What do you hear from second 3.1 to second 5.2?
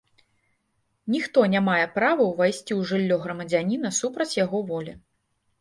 грамадзяніна супраць яго волі.